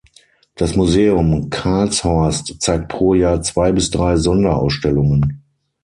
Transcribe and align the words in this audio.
Das 0.55 0.75
Museum 0.75 1.51
Karlshorst 1.51 2.55
zeigt 2.59 2.87
pro 2.89 3.13
Jahr 3.13 3.43
zwei 3.43 3.71
bis 3.71 3.91
drei 3.91 4.17
Sonderausstellungen. 4.17 5.43